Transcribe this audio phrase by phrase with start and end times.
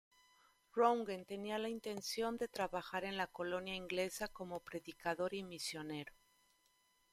[0.73, 6.11] Roentgen tenía la intención de trabajar en la colonia inglesa como predicador y misionero.